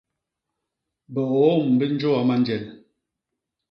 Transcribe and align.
Biôôm 1.13 1.61
bi 1.79 1.85
njôa 1.93 2.21
manjel. 2.27 2.63